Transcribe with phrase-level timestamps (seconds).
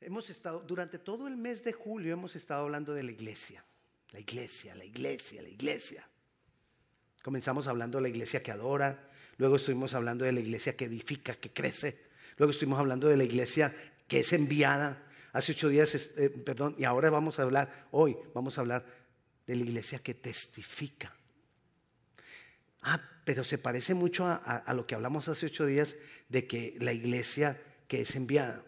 [0.00, 3.64] Hemos estado, durante todo el mes de julio hemos estado hablando de la iglesia,
[4.12, 6.08] la iglesia, la iglesia, la iglesia.
[7.22, 11.34] Comenzamos hablando de la iglesia que adora, luego estuvimos hablando de la iglesia que edifica,
[11.34, 11.98] que crece,
[12.36, 13.74] luego estuvimos hablando de la iglesia
[14.06, 15.02] que es enviada.
[15.32, 18.86] Hace ocho días, eh, perdón, y ahora vamos a hablar, hoy vamos a hablar
[19.46, 21.14] de la iglesia que testifica.
[22.82, 25.96] Ah, pero se parece mucho a, lo que hablamos hace ocho días
[26.28, 28.62] de que la iglesia que es enviada.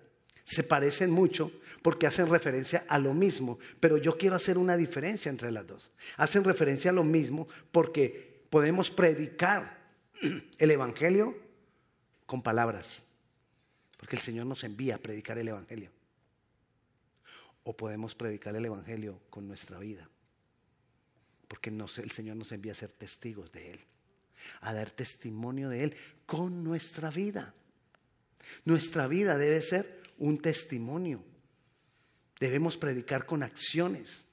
[0.49, 1.53] Se parecen mucho
[1.83, 5.91] porque hacen referencia a lo mismo, pero yo quiero hacer una diferencia entre las dos.
[6.17, 9.79] Hacen referencia a lo mismo porque podemos predicar
[10.59, 11.37] el Evangelio
[12.25, 13.03] con palabras,
[13.99, 15.91] porque el Señor nos envía a predicar el Evangelio.
[17.65, 20.09] O podemos predicar el Evangelio con nuestra vida,
[21.47, 23.81] porque el Señor nos envía a ser testigos de Él
[24.61, 27.55] a dar testimonio de Él con nuestra vida.
[28.65, 31.25] Nuestra vida debe ser un testimonio.
[32.39, 34.25] Debemos predicar con acciones.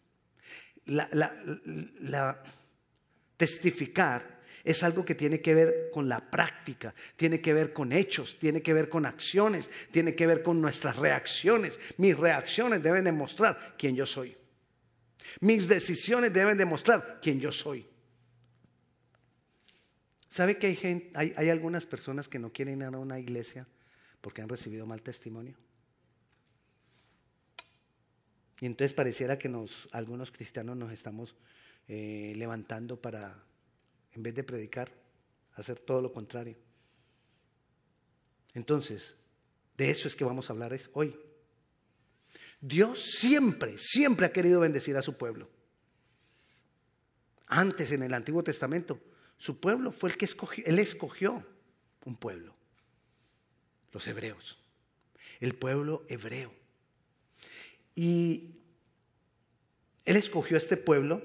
[0.85, 2.43] La,
[3.37, 8.37] testificar es algo que tiene que ver con la práctica, tiene que ver con hechos,
[8.39, 11.79] tiene que ver con acciones, tiene que ver con nuestras reacciones.
[11.97, 14.35] Mis reacciones deben demostrar quién yo soy.
[15.41, 17.87] Mis decisiones deben demostrar quién yo soy.
[20.29, 23.65] ¿Sabe que hay, gente, hay, algunas personas que no quieren ir a una iglesia
[24.19, 25.55] porque han recibido mal testimonio?
[28.61, 31.35] Y entonces pareciera que nos, algunos cristianos nos estamos
[31.87, 33.43] eh, levantando para,
[34.13, 34.91] en vez de predicar,
[35.55, 36.55] hacer todo lo contrario.
[38.53, 39.15] Entonces,
[39.77, 41.17] de eso es que vamos a hablar hoy.
[42.61, 45.49] Dios siempre, siempre ha querido bendecir a su pueblo.
[47.47, 48.99] Antes en el Antiguo Testamento,
[49.37, 51.45] su pueblo fue el que escogió, él escogió
[52.05, 52.55] un pueblo,
[53.91, 54.57] los hebreos,
[55.39, 56.51] el pueblo hebreo.
[57.95, 58.55] Y
[60.03, 61.23] él escogió a este pueblo.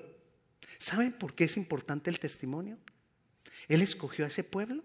[0.79, 2.79] ¿Saben por qué es importante el testimonio?
[3.69, 4.83] Él escogió a ese pueblo,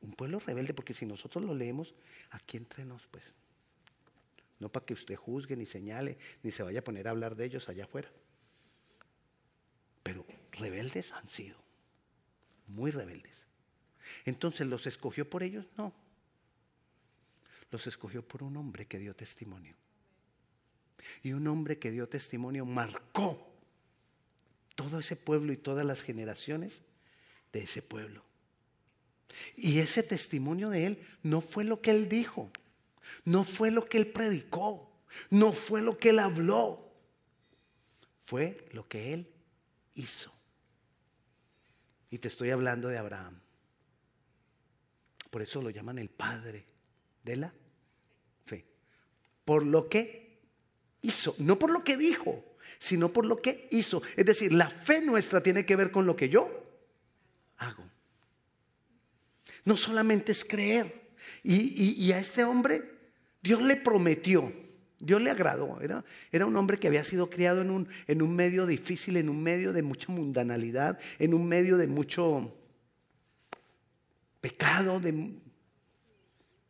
[0.00, 1.94] un pueblo rebelde, porque si nosotros lo leemos
[2.30, 3.34] aquí entre nos, pues,
[4.58, 7.44] no para que usted juzgue, ni señale, ni se vaya a poner a hablar de
[7.44, 8.10] ellos allá afuera.
[10.02, 11.56] Pero rebeldes han sido
[12.66, 13.46] muy rebeldes.
[14.24, 15.66] Entonces, ¿los escogió por ellos?
[15.76, 15.92] No.
[17.70, 19.76] Los escogió por un hombre que dio testimonio.
[21.22, 23.46] Y un hombre que dio testimonio marcó
[24.74, 26.82] todo ese pueblo y todas las generaciones
[27.52, 28.22] de ese pueblo.
[29.56, 32.50] Y ese testimonio de él no fue lo que él dijo,
[33.24, 34.90] no fue lo que él predicó,
[35.30, 36.92] no fue lo que él habló,
[38.20, 39.32] fue lo que él
[39.94, 40.32] hizo.
[42.10, 43.40] Y te estoy hablando de Abraham.
[45.30, 46.64] Por eso lo llaman el padre
[47.22, 47.52] de la
[48.44, 48.64] fe.
[49.44, 50.25] Por lo que
[51.38, 52.44] no por lo que dijo,
[52.78, 54.02] sino por lo que hizo.
[54.16, 56.48] Es decir, la fe nuestra tiene que ver con lo que yo
[57.58, 57.84] hago.
[59.64, 61.06] No solamente es creer.
[61.42, 62.82] Y, a este hombre
[63.42, 64.52] Dios le prometió
[64.98, 65.78] Dios le agradó.
[66.32, 69.82] Era, un hombre que había sido criado en un, medio difícil, en un medio de
[69.82, 72.54] mucha mundanalidad, en un medio de mucho
[74.40, 75.10] pecado, de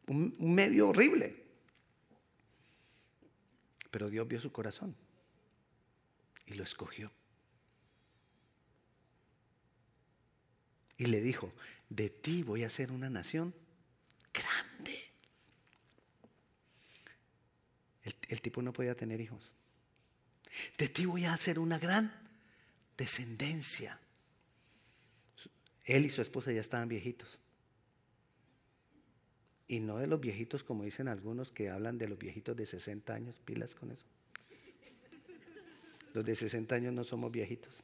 [0.09, 1.46] un medio horrible.
[3.97, 4.95] Pero Dios vio su corazón
[6.45, 7.11] y lo escogió.
[10.99, 11.51] Y le dijo,
[11.89, 13.55] de ti voy a ser una nación
[14.35, 15.03] grande.
[18.29, 19.51] El, tipo no podía tener hijos.
[20.77, 22.13] De ti voy a hacer una gran
[22.99, 23.99] descendencia.
[25.87, 27.39] Él y su esposa ya estaban viejitos.
[29.69, 33.15] Y no de los viejitos como dicen algunos que hablan de los viejitos de 60
[33.15, 34.07] años, pilas con eso.
[36.15, 37.83] Los de 60 años no somos viejitos.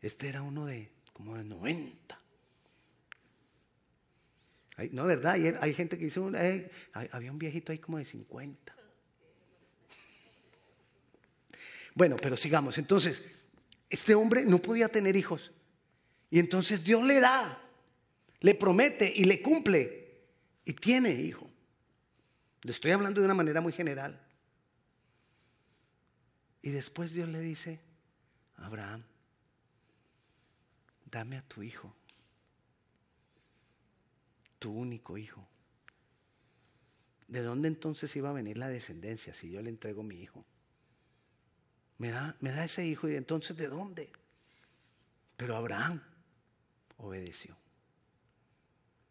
[0.00, 2.18] Este era uno de como de 90
[4.92, 5.32] no, ¿verdad?
[5.32, 6.20] Hay, hay gente que dice,
[6.92, 8.74] había un viejito ahí como de 50.
[11.94, 12.78] Bueno, pero sigamos.
[12.78, 13.22] Entonces,
[13.90, 15.50] este hombre no podía tener hijos.
[16.30, 17.60] Y entonces Dios le da,
[18.40, 19.96] le promete y le cumple.
[20.64, 21.48] Y tiene hijo.
[22.62, 24.20] Le estoy hablando de una manera muy general.
[26.60, 27.80] Y después Dios le dice,
[28.56, 29.04] Abraham,
[31.10, 31.94] dame a tu hijo
[34.58, 35.46] tu único hijo.
[37.26, 40.44] ¿De dónde entonces iba a venir la descendencia si yo le entrego mi hijo?
[41.98, 44.10] Me da, me da ese hijo y entonces ¿de dónde?
[45.36, 46.02] Pero Abraham
[46.96, 47.56] obedeció.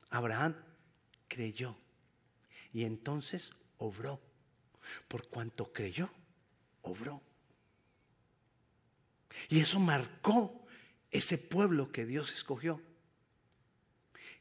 [0.09, 0.55] Abraham
[1.27, 1.77] creyó
[2.73, 4.19] Y entonces obró.
[5.07, 6.09] Por cuanto creyó,
[6.81, 7.21] obró.
[9.49, 10.65] Y eso marcó
[11.11, 12.81] ese pueblo que Dios escogió.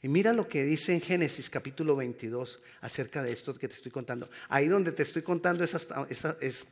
[0.02, 3.90] Y mira lo que dice en Génesis capítulo 22 acerca de esto que te estoy
[3.90, 4.30] contando.
[4.48, 5.74] Ahí donde te estoy contando es,
[6.40, 6.66] es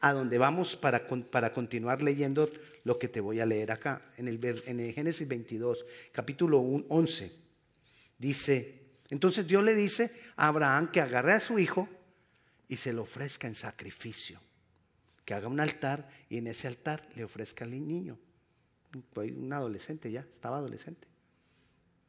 [0.00, 2.50] a donde vamos para, para, continuar leyendo
[2.84, 4.02] lo que te voy a leer acá.
[4.16, 7.32] En el, en Génesis 22, capítulo 11,
[8.20, 11.88] dice, entonces Dios le dice a Abraham que agarre a su hijo
[12.68, 14.40] y se lo ofrezca en sacrificio.
[15.24, 18.18] Que haga un altar y en ese altar le ofrezca al niño.
[19.16, 21.08] Un adolescente ya, estaba adolescente.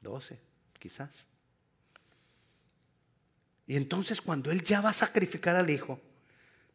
[0.01, 0.39] 12,
[0.77, 1.27] quizás.
[3.67, 5.99] Y entonces cuando él ya va a sacrificar al hijo,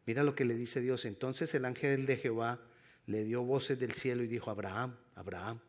[0.05, 1.05] mira lo que le dice Dios.
[1.05, 2.59] Entonces el ángel de Jehová
[3.05, 5.59] le dio voces del cielo y dijo, Abraham, Abraham.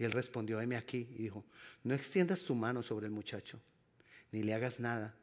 [0.00, 1.06] Y él respondió, heme aquí.
[1.10, 1.44] Y dijo,
[1.84, 3.60] no extiendas tu mano sobre el muchacho,
[4.32, 5.14] ni le hagas nada,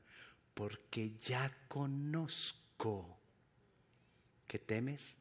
[0.54, 3.18] porque ya conozco
[4.48, 5.16] que temes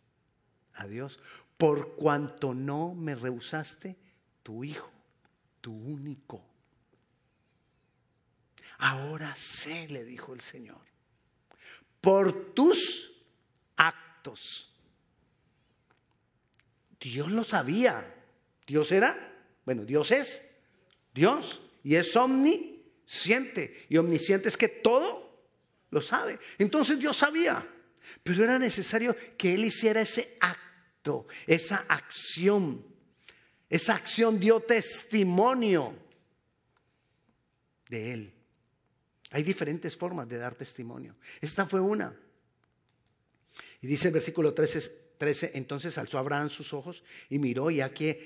[0.75, 1.19] a Dios,
[1.57, 3.97] por cuanto no me rehusaste
[4.45, 4.93] tu hijo
[5.67, 6.45] tu único.
[8.79, 10.79] Ahora sé, le dijo el Señor,
[12.01, 13.11] por tus
[13.75, 14.73] actos.
[17.01, 18.15] Dios lo sabía.
[18.65, 19.36] Dios era,
[19.67, 20.41] bueno, Dios es
[21.13, 23.87] Dios y es omnisciente.
[23.91, 25.45] Y omnisciente es que todo
[25.91, 26.39] lo sabe.
[26.57, 27.67] Entonces Dios sabía,
[28.23, 32.97] pero era necesario que Él hiciera ese acto, esa acción
[33.69, 35.95] esa acción dio testimonio
[37.89, 38.33] de Él.
[39.31, 41.17] Hay diferentes formas de dar testimonio.
[41.41, 42.15] Esta fue una.
[43.83, 48.17] Y dice el versículo 13, 13, entonces alzó Abraham sus ojos y miró y aquí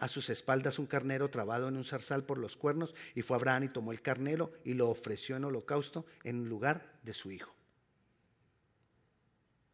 [0.00, 3.64] a sus espaldas un carnero trabado en un zarzal por los cuernos y fue Abraham
[3.64, 7.54] y tomó el carnero y lo ofreció en holocausto en lugar de su hijo.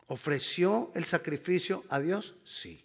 [0.08, 2.36] ¿Ofreció el sacrificio a Dios?
[2.44, 2.84] Sí.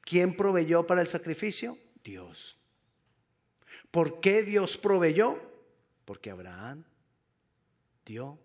[0.00, 1.78] ¿Quién proveyó para el sacrificio?
[2.02, 2.58] Dios.
[3.90, 5.38] ¿Por qué Dios proveyó?
[6.04, 6.84] Porque Abraham
[8.04, 8.38] dio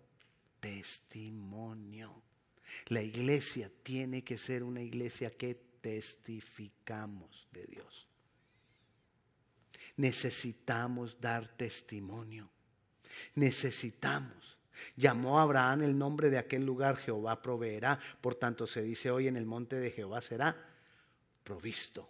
[0.60, 2.22] testimonio.
[2.86, 8.08] La iglesia tiene que ser una iglesia que testificamos de Dios.
[9.98, 12.48] Necesitamos dar testimonio.
[13.34, 14.56] Necesitamos.
[14.96, 18.00] Llamó a Abraham el nombre de aquel lugar, Jehová proveerá.
[18.22, 20.56] Por tanto se dice hoy en el monte de Jehová será
[21.44, 22.08] provisto.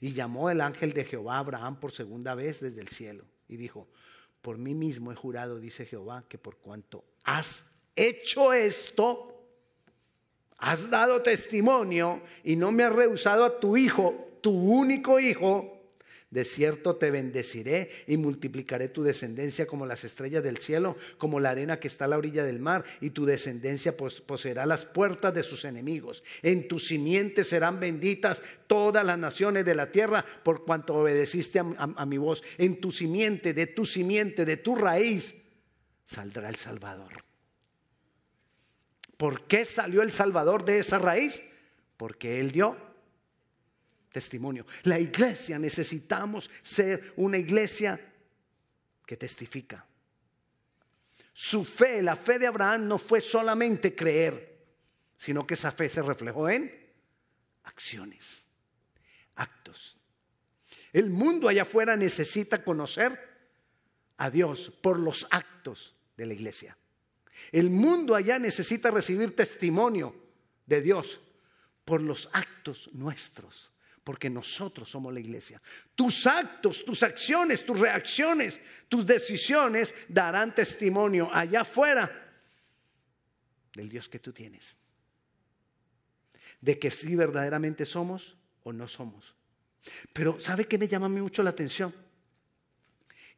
[0.00, 3.56] Y llamó el ángel de Jehová a Abraham por segunda vez desde el cielo y
[3.56, 3.88] dijo,
[4.40, 7.64] por mí mismo he jurado, dice Jehová, que por cuanto has
[7.96, 9.33] hecho esto,
[10.58, 15.74] has dado testimonio y no me has rehusado a tu hijo, tu único hijo,
[16.34, 21.50] de cierto te bendeciré y multiplicaré tu descendencia como las estrellas del cielo, como la
[21.50, 25.44] arena que está a la orilla del mar, y tu descendencia poseerá las puertas de
[25.44, 26.24] sus enemigos.
[26.42, 32.04] En tu simiente serán benditas todas las naciones de la tierra por cuanto obedeciste a,
[32.04, 32.42] mi voz.
[32.58, 35.36] En tu simiente, de tu simiente, de tu raíz,
[36.04, 37.23] saldrá el Salvador.
[39.16, 41.42] ¿Por qué salió el Salvador de esa raíz?
[41.96, 42.76] Porque Él dio
[44.12, 44.66] testimonio.
[44.84, 48.00] La iglesia necesitamos ser una iglesia
[49.04, 49.84] que testifica.
[51.32, 54.66] Su fe, la fe de Abraham no fue solamente creer,
[55.16, 56.72] sino que esa fe se reflejó en
[57.64, 58.44] acciones,
[59.34, 59.96] actos.
[60.92, 63.18] El mundo allá afuera necesita conocer
[64.16, 66.76] a Dios por los actos de la iglesia.
[67.52, 70.14] El mundo allá necesita recibir testimonio
[70.66, 71.20] de Dios
[71.84, 73.72] por los actos nuestros
[74.04, 75.60] porque nosotros somos la iglesia.
[75.94, 82.10] Tus actos, tus acciones, tus reacciones, tus decisiones darán testimonio allá afuera
[83.72, 84.76] del Dios que tú tienes.
[86.60, 89.34] De que si verdaderamente somos o no somos.
[90.12, 91.94] Pero ¿sabe qué me llama mucho la atención?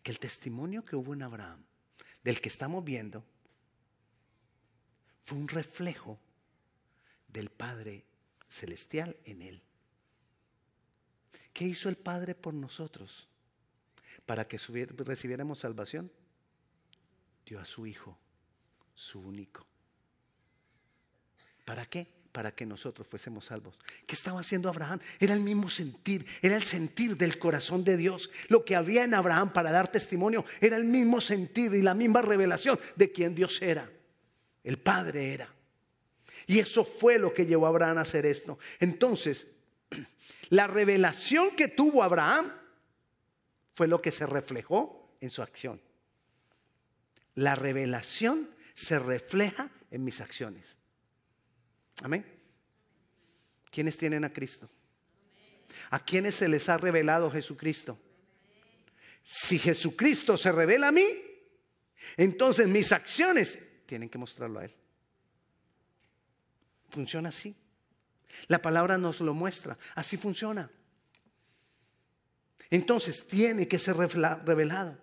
[0.02, 1.64] Que el testimonio que hubo en Abraham,
[2.22, 3.24] del que estamos viendo,
[5.26, 6.20] fue un reflejo
[7.26, 8.04] del Padre
[8.48, 9.60] Celestial en él.
[11.52, 13.26] ¿Qué hizo el Padre por nosotros?
[14.24, 14.56] Para que
[14.98, 16.12] recibiéramos salvación.
[17.44, 18.16] Dio a su Hijo,
[18.94, 19.66] su único.
[21.64, 22.06] ¿Para qué?
[22.30, 23.80] Para que nosotros fuésemos salvos.
[24.06, 25.00] ¿Qué estaba haciendo Abraham?
[25.18, 28.30] Era el mismo sentir, era el sentir del corazón de Dios.
[28.46, 32.22] Lo que había en Abraham para dar testimonio era el mismo sentir y la misma
[32.22, 33.90] revelación de quién Dios era.
[34.66, 35.48] El Padre era.
[36.48, 38.58] Y eso fue lo que llevó a Abraham a hacer esto.
[38.80, 39.46] Entonces,
[40.50, 42.52] la revelación que tuvo Abraham
[43.74, 45.80] fue lo que se reflejó en su acción.
[47.36, 50.76] la revelación se refleja en mis acciones.
[52.02, 52.24] Amén.
[53.70, 54.68] ¿Quiénes tienen a Cristo?
[55.90, 57.98] ¿A quiénes se les ha revelado Jesucristo?
[59.22, 61.06] Si Jesucristo se revela a mí,
[62.16, 64.74] entonces mis acciones tienen que mostrarlo a Él.
[66.90, 67.54] Funciona así.
[68.48, 69.78] La palabra nos lo muestra.
[69.94, 70.70] Así funciona.
[72.70, 74.98] Entonces tiene que ser revelado.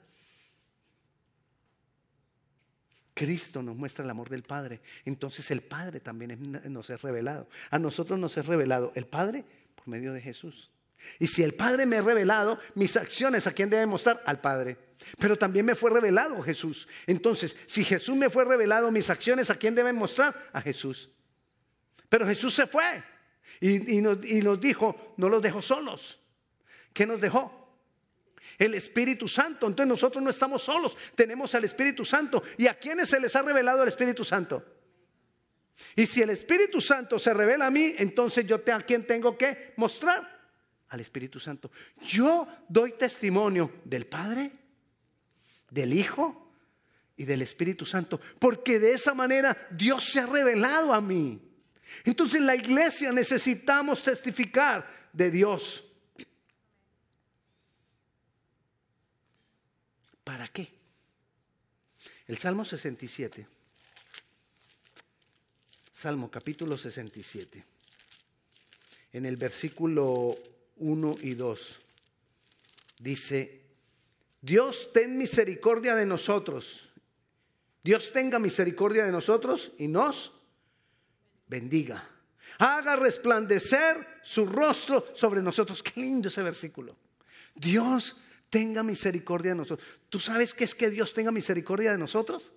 [3.14, 4.82] Cristo nos muestra el amor del Padre.
[5.06, 7.48] Entonces el Padre también nos es revelado.
[7.70, 10.72] A nosotros nos es revelado el Padre por medio de Jesús.
[11.20, 14.22] Y si el Padre me ha revelado, mis acciones, ¿a quién deben mostrar?
[14.26, 14.78] Al Padre.
[15.20, 16.88] Pero también me fue revelado Jesús.
[17.08, 20.36] Entonces, si Jesús me fue revelado, mis acciones, ¿a quién deben mostrar?
[20.54, 21.10] A Jesús.
[22.10, 23.04] Pero Jesús se fue
[23.60, 26.20] y, nos, dijo, no los dejó solos.
[26.94, 27.76] ¿Qué nos dejó?
[28.58, 29.68] El Espíritu Santo.
[29.68, 32.44] Entonces nosotros no estamos solos, tenemos al Espíritu Santo.
[32.58, 34.64] ¿Y a quiénes se les ha revelado el Espíritu Santo?
[35.96, 39.74] Y si el Espíritu Santo se revela a mí, entonces yo a quién tengo que
[39.78, 40.34] mostrar
[40.90, 41.72] al Espíritu Santo.
[42.02, 44.52] Yo doy testimonio del Padre,
[45.74, 46.52] del Hijo
[47.18, 51.42] y del Espíritu Santo, porque de esa manera Dios se ha revelado a mí.
[52.04, 55.84] Entonces la iglesia necesitamos testificar de Dios.
[60.24, 60.72] ¿Para qué?
[62.28, 63.48] El Salmo 67.
[65.94, 67.66] Salmo capítulo 67.
[69.14, 70.38] En el versículo
[70.78, 71.82] 1 y 2
[73.00, 73.63] dice,
[74.44, 76.92] Dios ten misericordia de nosotros.
[77.82, 80.34] Dios tenga misericordia de nosotros y nos
[81.48, 82.10] bendiga.
[82.60, 85.82] Haga resplandecer su rostro sobre nosotros.
[85.82, 86.98] Qué lindo ese versículo.
[87.56, 88.18] Dios
[88.50, 89.88] tenga misericordia de nosotros.
[90.10, 92.52] ¿Tú sabes qué es que Dios tenga misericordia de nosotros?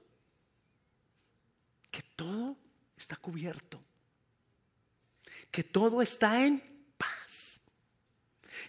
[1.92, 2.56] Que todo
[2.96, 3.80] está cubierto.
[5.52, 6.60] Que todo está en
[6.98, 7.60] paz.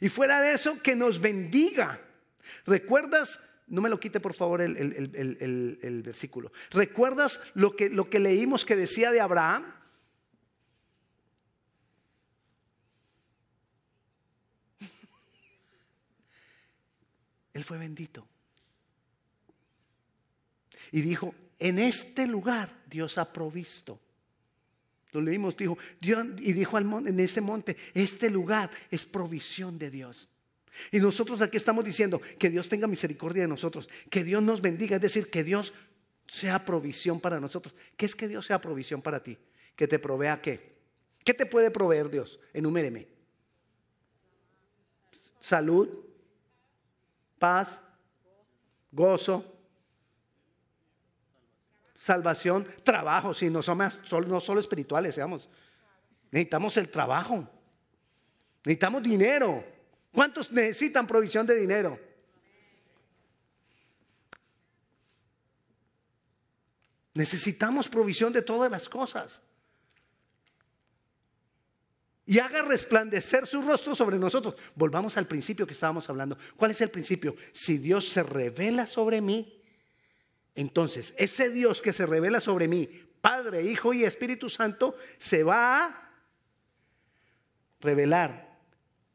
[0.02, 2.00] Y fuera de eso, que nos bendiga.
[2.66, 3.40] ¿Recuerdas?
[3.68, 6.52] No me lo quite por favor el, el versículo.
[6.72, 9.72] ¿Recuerdas lo que, lo que leímos que decía de Abraham?
[17.54, 18.28] Él fue bendito.
[20.92, 24.00] Y dijo, en este lugar Dios ha provisto.
[25.12, 29.80] Lo leímos, dijo, Dios, y dijo al monte, en ese monte, este lugar es provisión
[29.80, 30.30] de Dios.
[30.92, 34.96] Y nosotros aquí estamos diciendo que Dios tenga misericordia de nosotros, que Dios nos bendiga,
[34.96, 35.74] es decir, que Dios
[36.28, 37.74] sea provisión para nosotros.
[37.96, 39.38] ¿Qué es que Dios sea provisión para ti?
[39.76, 40.78] Que te provea qué?
[41.24, 42.40] ¿Qué te puede proveer Dios?
[42.54, 43.08] Enuméreme.
[45.40, 45.90] Salud,
[47.38, 47.80] paz,
[48.92, 49.58] gozo,
[51.96, 55.50] salvación, trabajo, si no somos no solo espirituales, seamos.
[56.32, 57.48] Necesitamos el trabajo.
[58.64, 59.64] Necesitamos dinero.
[60.18, 62.00] ¿Cuántos necesitan provisión de dinero?
[67.14, 69.44] Necesitamos provisión de todas las cosas
[72.26, 74.56] y haga resplandecer su rostro sobre nosotros.
[74.74, 76.36] Volvamos al principio que estábamos hablando.
[76.56, 77.36] ¿Cuál es el principio?
[77.52, 79.62] Si Dios se revela sobre mí,
[80.56, 82.90] entonces ese Dios que se revela sobre mí,
[83.22, 86.12] Padre, Hijo y Espíritu Santo, se va a
[87.82, 88.47] revelar.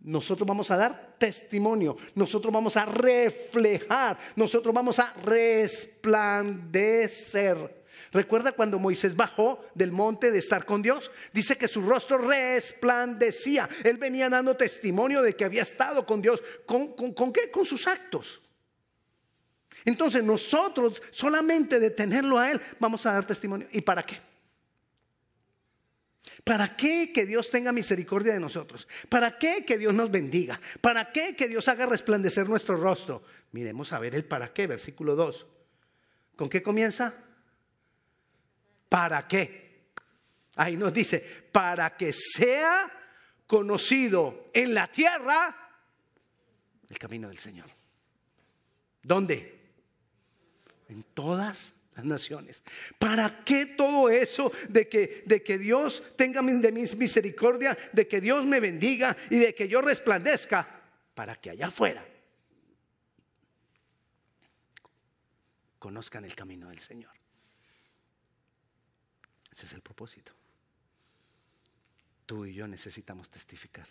[0.05, 7.83] Nosotros vamos a dar testimonio, nosotros vamos a reflejar, nosotros vamos a resplandecer.
[8.13, 11.11] ¿Recuerda cuando Moisés bajó del monte de estar con Dios?
[11.33, 13.69] Dice que su rostro resplandecía.
[13.85, 16.43] Él venía dando testimonio de que había estado con Dios.
[16.67, 16.95] ¿Con,
[17.33, 17.51] qué?
[17.51, 18.43] Con sus actos.
[19.85, 23.67] Entonces nosotros solamente de tenerlo a Él vamos a dar testimonio.
[23.73, 24.32] ¿Y para qué?
[26.45, 28.89] ¿Para qué que Dios tenga misericordia de nosotros?
[29.09, 30.61] ¿Para qué que Dios nos bendiga?
[30.81, 33.23] ¿Para qué que Dios haga resplandecer nuestro rostro?
[33.53, 35.47] Miremos a ver el para qué, versículo 2.
[36.37, 37.15] ¿Con qué comienza?
[38.89, 39.91] ¿Para qué?
[40.57, 41.19] Ahí nos dice,
[41.51, 42.91] para que sea
[43.47, 45.63] conocido en la tierra
[46.93, 47.71] el camino del Señor.
[49.03, 49.61] ¿Dónde?
[50.89, 52.63] En todas las naciones.
[52.99, 58.21] ¿Para qué todo eso de que, de que Dios tenga de mi misericordia, de que
[58.21, 60.81] Dios me bendiga y de que yo resplandezca?
[61.15, 62.07] Para que allá afuera
[65.79, 67.13] conozcan el camino del Señor.
[69.53, 70.33] Ese es el propósito.
[72.25, 73.89] Tú y yo necesitamos testificar.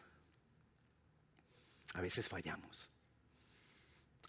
[1.94, 2.90] A veces fallamos.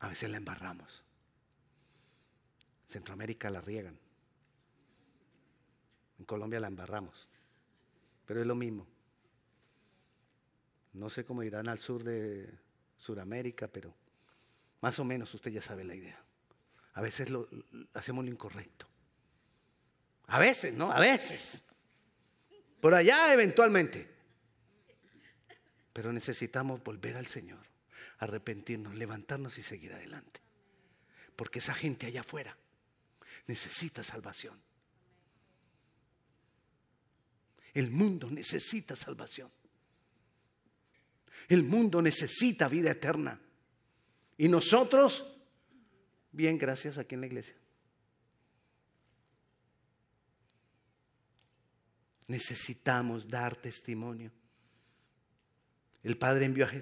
[0.01, 1.05] A veces la embarramos.
[2.93, 3.99] Centroamérica la riegan.
[6.19, 7.27] En Colombia la embarramos.
[8.27, 8.87] Pero es lo mismo.
[10.93, 12.49] No sé cómo irán al sur de
[12.99, 13.95] Sudamérica, pero
[14.83, 16.23] más o menos usted ya sabe la idea.
[16.93, 17.49] A veces lo,
[17.95, 18.87] hacemos lo incorrecto.
[20.27, 20.93] A veces, ¿no?
[20.93, 21.63] A veces.
[22.81, 24.07] Por allá eventualmente.
[25.95, 27.67] Pero necesitamos volver al Señor,
[28.19, 30.41] arrepentirnos, levantarnos y seguir adelante.
[31.37, 32.57] Porque esa gente allá afuera
[33.47, 34.61] necesita salvación.
[37.75, 39.51] El mundo necesita salvación.
[41.49, 43.41] El mundo necesita vida eterna.
[44.37, 45.27] Y nosotros,
[46.31, 47.57] bien, gracias aquí en la iglesia.
[52.29, 54.31] Necesitamos dar testimonio.
[56.03, 56.73] El Padre envió a.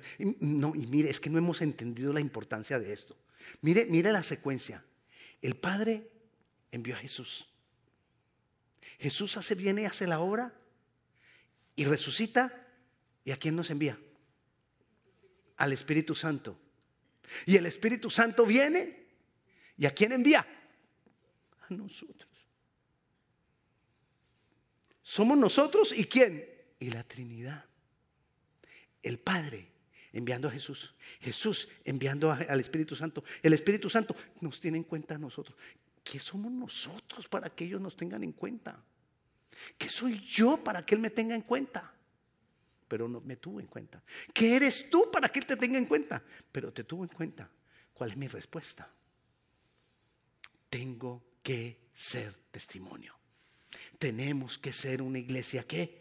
[0.40, 3.16] No, y mire, es que no hemos entendido la importancia de esto.
[3.62, 4.84] Mire, mire la secuencia.
[5.42, 6.08] El Padre
[6.70, 7.46] envió a Jesús.
[8.98, 10.52] Jesús hace, viene, hace la obra
[11.76, 12.66] y resucita.
[13.24, 13.98] ¿Y a quién nos envía?
[15.56, 16.58] Al Espíritu Santo.
[17.46, 19.06] Y el Espíritu Santo viene.
[19.76, 20.46] ¿Y a quién envía?
[21.68, 22.28] A nosotros.
[25.02, 26.48] Somos nosotros y quién?
[26.78, 27.64] Y la Trinidad.
[29.02, 29.70] El Padre
[30.12, 30.94] enviando a Jesús.
[31.20, 33.24] Jesús enviando al Espíritu Santo.
[33.42, 35.56] El Espíritu Santo nos tiene en cuenta a nosotros.
[36.10, 38.82] ¿Qué somos nosotros para que ellos nos tengan en cuenta?
[39.78, 41.94] ¿Qué soy yo para que Él me tenga en cuenta?
[42.88, 44.02] Pero no me tuvo en cuenta.
[44.34, 46.20] ¿Qué eres tú para que Él te tenga en cuenta?
[46.50, 47.48] Pero te tuvo en cuenta.
[47.94, 48.90] ¿Cuál es mi respuesta?
[50.68, 53.14] Tengo que ser testimonio.
[53.96, 55.96] Tenemos que ser una iglesia que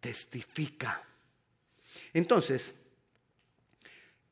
[0.00, 1.04] testifica.
[2.12, 2.74] Entonces,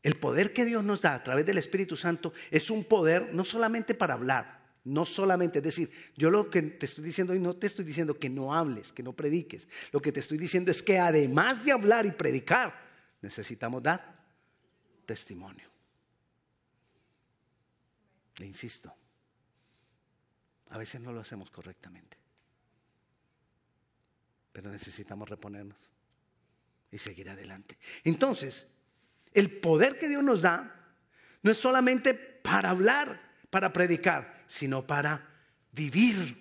[0.02, 3.44] el poder que Dios nos da a través del Espíritu Santo es un poder no
[3.44, 7.54] solamente para hablar, no solamente, es decir, yo lo que te estoy diciendo y no
[7.54, 9.68] te estoy diciendo que no hables, que no prediques.
[9.92, 12.74] Lo que te estoy diciendo es que además de hablar y predicar,
[13.20, 14.20] necesitamos dar
[15.06, 15.70] testimonio.
[18.38, 18.92] Le insisto,
[20.70, 22.16] a veces no lo hacemos correctamente,
[24.52, 25.78] pero necesitamos reponernos
[26.90, 27.78] y seguir adelante.
[28.02, 28.66] Entonces,
[29.32, 30.94] el poder que Dios nos da
[31.42, 35.26] no es solamente para hablar, para predicar, sino para
[35.72, 36.36] vivir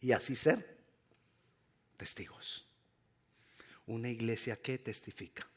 [0.00, 0.78] y así ser
[1.96, 2.64] testigos.
[3.86, 5.48] Una iglesia que testifica.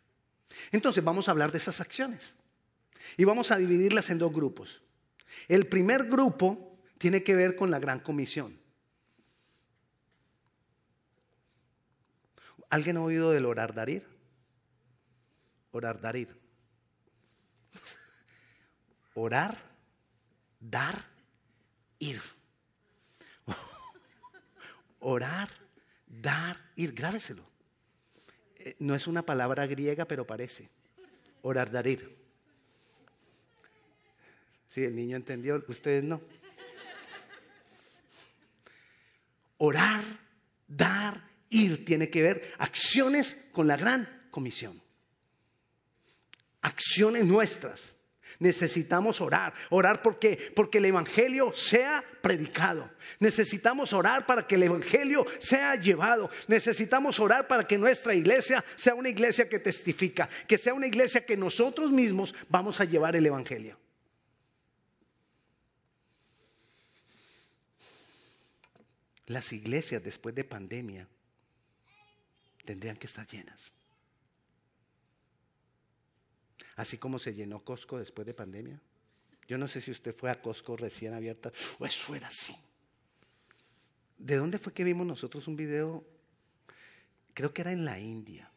[0.72, 2.34] Entonces vamos a hablar de esas acciones
[3.16, 4.82] y vamos a dividirlas en dos grupos.
[5.48, 8.60] El primer grupo tiene que ver con la gran comisión.
[12.72, 14.08] ¿Alguien ha oído del orar darir?
[15.72, 16.36] Orar, darir.
[19.14, 19.67] Orar,
[20.60, 20.96] dar,
[22.00, 22.22] ir.
[25.00, 25.50] Orar,
[26.06, 26.94] dar, ir.
[26.94, 27.44] Grábeselo.
[28.58, 30.70] Eh, no es una palabra griega, pero parece.
[31.42, 32.16] Orar, dar, ir.
[34.70, 36.22] Sí, el niño entendió, ustedes no.
[39.58, 40.04] Orar,
[40.68, 44.82] dar, ir tiene que ver acciones con la gran comisión
[46.68, 47.96] acciones nuestras.
[48.40, 49.54] Necesitamos orar.
[49.70, 50.52] ¿Orar por qué?
[50.56, 52.90] Porque el Evangelio sea predicado.
[53.20, 56.30] Necesitamos orar para que el Evangelio sea llevado.
[56.48, 60.30] Necesitamos orar para que nuestra iglesia sea una iglesia que testifica.
[60.48, 63.78] Que sea una iglesia que nosotros mismos vamos a llevar el Evangelio.
[69.28, 71.08] Las iglesias después de pandemia
[72.64, 73.74] tendrían que estar llenas.
[76.78, 78.80] Así como se llenó Costco después de pandemia.
[79.48, 82.56] Yo no sé si usted fue a Costco recién abierta o eso era así.
[84.18, 86.06] ¿De dónde fue que vimos nosotros un video?
[87.34, 88.52] Creo que era en la India.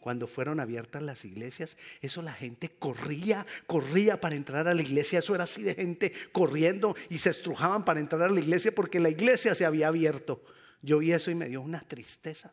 [0.00, 5.20] Cuando fueron abiertas las iglesias, eso la gente corría, corría para entrar a la iglesia.
[5.20, 9.00] Eso era así de gente corriendo y se estrujaban para entrar a la iglesia porque
[9.00, 10.44] la iglesia se había abierto.
[10.82, 12.52] Yo vi eso y me dio una tristeza.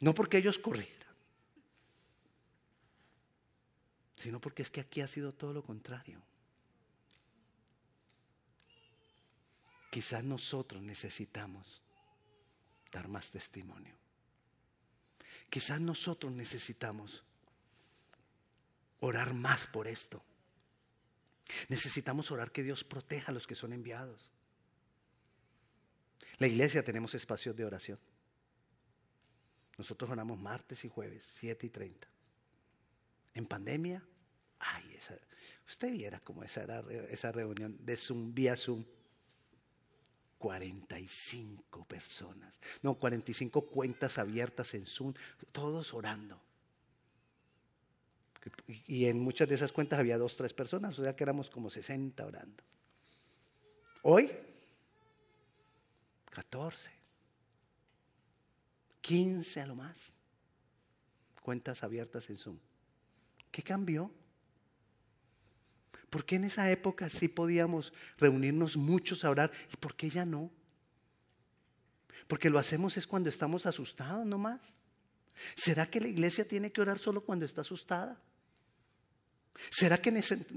[0.00, 1.03] No porque ellos corrieran
[4.24, 6.18] sino porque es que aquí ha sido todo lo contrario.
[9.90, 11.82] Quizás nosotros necesitamos
[12.90, 13.94] dar más testimonio.
[15.50, 17.22] Quizás nosotros necesitamos
[19.00, 20.24] orar más por esto.
[21.68, 24.32] Necesitamos orar que Dios proteja a los que son enviados.
[26.38, 27.98] La iglesia tenemos espacios de oración.
[29.76, 32.08] Nosotros oramos martes y jueves, 7 y 30.
[33.34, 34.02] En pandemia
[34.72, 35.18] Ay, esa,
[35.66, 38.84] usted viera cómo esa era esa reunión de Zoom, vía Zoom.
[40.38, 45.14] 45 personas, no, 45 cuentas abiertas en Zoom,
[45.52, 46.38] todos orando.
[48.86, 51.70] Y en muchas de esas cuentas había dos, tres personas, o sea que éramos como
[51.70, 52.62] 60 orando.
[54.02, 54.30] Hoy,
[56.30, 56.90] 14,
[59.00, 60.12] 15 a lo más,
[61.40, 62.58] cuentas abiertas en Zoom.
[63.50, 64.10] ¿Qué cambió?
[66.14, 70.24] ¿Por qué en esa época sí podíamos reunirnos muchos a orar y por qué ya
[70.24, 70.48] no?
[72.28, 74.60] Porque lo hacemos es cuando estamos asustados nomás.
[75.56, 78.16] ¿Será que la iglesia tiene que orar solo cuando está asustada?
[79.70, 80.12] ¿Será que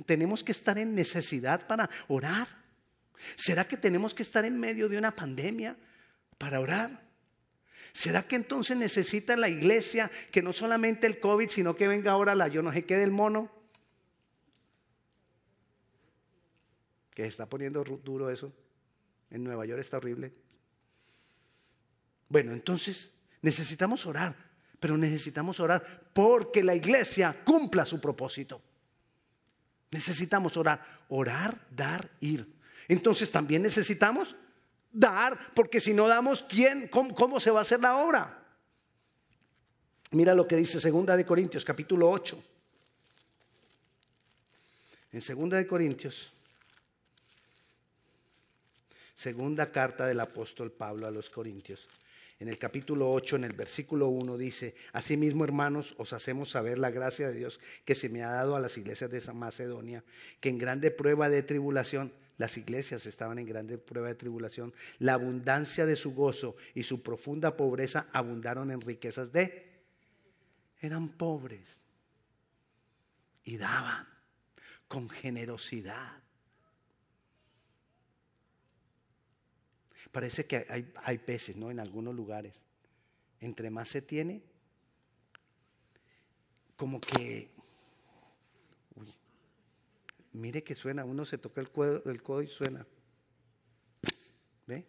[0.05, 2.47] tenemos que estar en necesidad para orar?
[3.35, 5.75] ¿Será que tenemos que estar en medio de una pandemia
[6.37, 7.01] para orar?
[7.93, 12.35] ¿Será que entonces necesita la iglesia que no solamente el COVID, sino que venga ahora
[12.35, 13.56] la yo no sé qué del mono?
[17.17, 18.53] Que se está poniendo duro eso.
[19.31, 20.31] En Nueva York está horrible.
[22.29, 23.09] Bueno, entonces
[23.41, 24.35] necesitamos orar,
[24.79, 28.61] pero necesitamos orar porque la iglesia cumpla su propósito.
[29.89, 32.53] Necesitamos orar, orar, dar, ir.
[32.87, 34.35] Entonces también necesitamos
[34.91, 38.45] dar, porque si no damos, ¿quién, cómo, se va a hacer la obra?
[40.11, 42.43] Mira lo que dice Segunda de Corintios, capítulo 8.
[45.13, 46.31] En Segunda de Corintios
[49.17, 51.87] Segunda carta del apóstol Pablo a los Corintios.
[52.39, 56.91] En el capítulo 8, en el versículo 1 dice, Asimismo, hermanos, os hacemos saber la
[56.91, 60.03] gracia de Dios que se me ha dado a las iglesias de Macedonia,
[60.39, 65.15] que en grande prueba de tribulación, las iglesias estaban en grande prueba de tribulación, la
[65.15, 69.81] abundancia de su gozo y su profunda pobreza abundaron en riquezas de...
[70.79, 71.81] Eran pobres.
[73.43, 74.07] Y daban
[74.87, 76.26] con generosidad
[80.11, 81.71] Parece que hay, peces, ¿no?
[81.71, 82.61] En algunos lugares.
[83.39, 84.41] Entre más se tiene,
[86.75, 87.49] como que
[88.95, 89.13] uy,
[90.33, 92.85] mire que suena, uno se toca el codo, el codo y suena.
[94.65, 94.85] ¿Ve?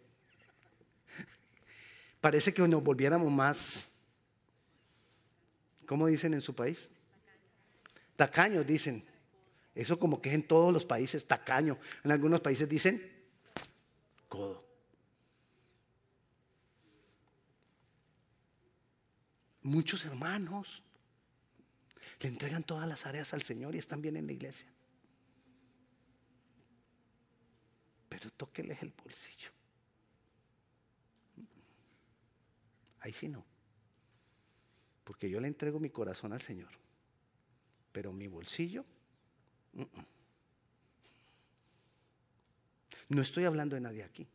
[2.21, 3.87] Parece que nos volviéramos más,
[5.85, 6.89] ¿cómo dicen en su país?
[8.15, 9.05] Tacaños dicen.
[9.75, 11.77] Eso como que es en todos los países, tacaño.
[12.03, 13.01] En algunos países dicen
[14.27, 14.63] codo.
[19.69, 20.81] Muchos hermanos
[22.21, 24.67] le entregan todas las áreas al Señor y están bien en la iglesia.
[28.09, 29.51] Pero tóqueles el bolsillo.
[33.01, 33.45] Ahí sí no.
[35.03, 36.71] Porque yo le entrego mi corazón al Señor.
[37.91, 38.83] Pero mi bolsillo,
[43.09, 44.27] no estoy hablando de nadie aquí.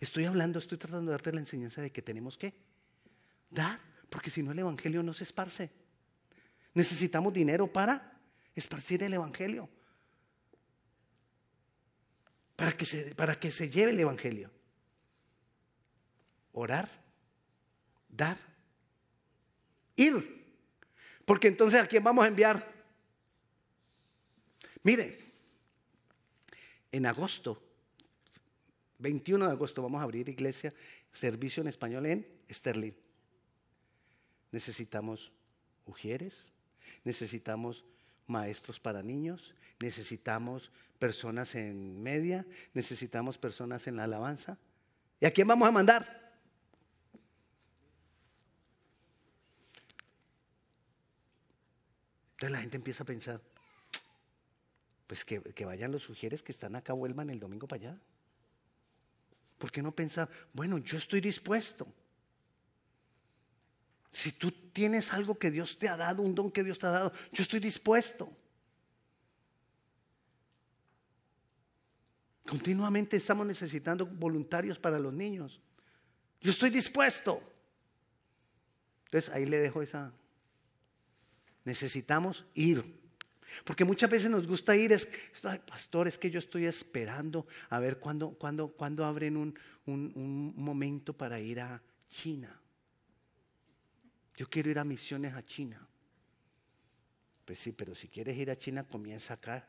[0.00, 2.54] Estoy hablando, estoy tratando de darte la enseñanza de que tenemos que
[3.50, 5.70] dar, porque si no el Evangelio no se esparce.
[6.74, 8.20] Necesitamos dinero para
[8.54, 9.68] esparcir el Evangelio.
[12.56, 14.50] Para que se, para que se lleve el Evangelio.
[16.52, 16.88] Orar,
[18.08, 18.36] dar,
[19.94, 20.38] ir.
[21.24, 22.66] Porque entonces a quién vamos a enviar.
[24.82, 25.18] Mire,
[26.90, 27.67] en agosto
[28.98, 30.74] 21 de agosto vamos a abrir iglesia,
[31.12, 32.92] servicio en español en Sterling.
[34.50, 35.32] Necesitamos
[35.86, 36.52] ujieres,
[37.04, 37.84] necesitamos
[38.26, 44.58] maestros para niños, necesitamos personas en media, necesitamos personas en la alabanza.
[45.20, 46.18] ¿Y a quién vamos a mandar?
[52.32, 53.40] Entonces la gente empieza a pensar,
[55.06, 58.00] pues que, que vayan los sugieres que están acá, vuelvan el domingo para allá.
[59.58, 61.86] ¿Por qué no pensar, bueno, yo estoy dispuesto?
[64.10, 66.90] Si tú tienes algo que Dios te ha dado, un don que Dios te ha
[66.90, 68.30] dado, yo estoy dispuesto.
[72.48, 75.60] Continuamente estamos necesitando voluntarios para los niños.
[76.40, 77.42] Yo estoy dispuesto.
[79.04, 80.12] Entonces ahí le dejo esa.
[81.64, 82.97] Necesitamos ir.
[83.64, 85.08] Porque muchas veces nos gusta ir, es,
[85.66, 91.40] pastor, es que yo estoy esperando a ver cuándo, cuándo, abren un, un momento para
[91.40, 92.60] ir a China.
[94.36, 95.86] Yo quiero ir a misiones a China.
[97.44, 99.68] Pues sí, pero si quieres ir a China, comienza acá.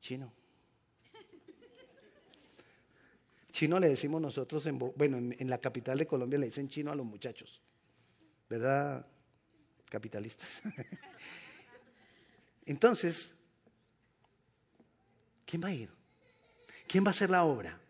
[0.00, 0.32] Chino.
[3.50, 6.92] Chino le decimos nosotros, en, bueno, en, en, la capital de Colombia le dicen chino
[6.92, 7.60] a los muchachos.
[8.48, 9.04] ¿Verdad?
[9.88, 10.62] capitalistas.
[12.68, 13.30] Entonces,
[15.46, 15.90] ¿quién va a ir?
[16.86, 17.80] ¿Quién va a hacer la obra?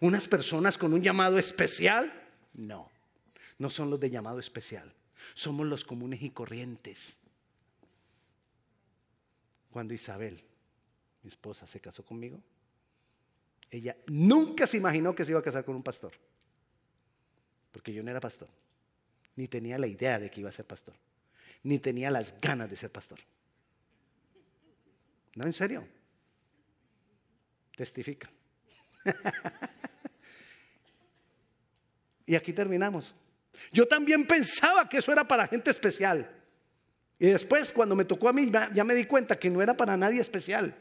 [0.00, 2.10] ¿Unas personas con un llamado especial?
[2.54, 2.90] No,
[3.58, 4.90] no son los de llamado especial.
[5.34, 7.16] Somos los comunes y corrientes.
[9.70, 10.42] Cuando Isabel,
[11.22, 12.42] mi esposa, se casó conmigo,
[13.70, 16.12] ella nunca se imaginó que se iba a casar con un pastor.
[17.72, 18.48] Porque yo no era pastor.
[19.36, 20.94] Ni tenía la idea de que iba a ser pastor.
[21.64, 23.18] Ni tenía las ganas de ser pastor.
[25.34, 25.86] No, en serio.
[27.76, 28.30] Testifica.
[32.26, 33.14] y aquí terminamos.
[33.72, 36.30] Yo también pensaba que eso era para gente especial.
[37.18, 39.96] Y después, cuando me tocó a mí, ya me di cuenta que no era para
[39.96, 40.76] nadie especial.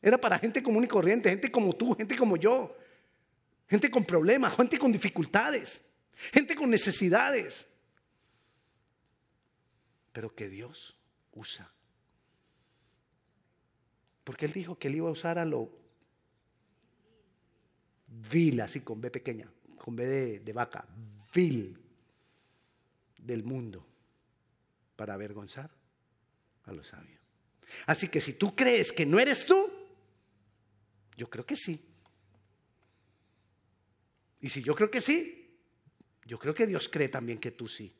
[0.00, 2.76] Era para gente común y corriente, gente como tú, gente como yo.
[3.68, 5.80] Gente con problemas, gente con dificultades,
[6.32, 7.66] gente con necesidades.
[10.12, 10.96] Pero que Dios
[11.32, 11.70] usa.
[14.24, 15.70] Porque Él dijo que Él iba a usar a lo
[18.30, 20.86] vil, así con B pequeña, con B de, vaca,
[21.34, 21.78] vil
[23.18, 23.86] del mundo
[24.96, 25.70] para avergonzar
[26.64, 27.20] a los sabios.
[27.86, 29.70] Así que si tú crees que no eres tú,
[31.16, 31.80] yo creo que sí.
[34.40, 35.56] Y si yo creo que sí,
[36.26, 37.94] yo creo que Dios cree también que tú sí.